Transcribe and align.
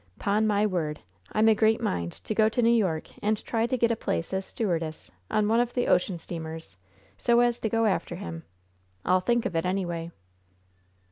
'Pon 0.17 0.47
my 0.47 0.65
word, 0.65 1.01
I'm 1.31 1.47
a 1.47 1.53
great 1.53 1.79
mind 1.79 2.11
to 2.23 2.33
go 2.33 2.49
to 2.49 2.63
New 2.63 2.73
York 2.73 3.09
and 3.21 3.37
try 3.45 3.67
to 3.67 3.77
get 3.77 3.91
a 3.91 3.95
place 3.95 4.33
as 4.33 4.47
stewardess 4.47 5.11
on 5.29 5.47
one 5.47 5.59
of 5.59 5.73
the 5.75 5.87
ocean 5.87 6.17
steamers, 6.17 6.75
so 7.19 7.39
as 7.41 7.59
to 7.59 7.69
go 7.69 7.85
after 7.85 8.15
him! 8.15 8.41
I'll 9.05 9.21
think 9.21 9.45
of 9.45 9.55
it, 9.55 9.63
anyway." 9.63 10.09